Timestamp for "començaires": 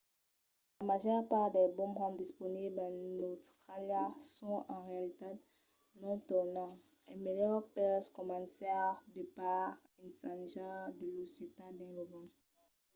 8.19-8.97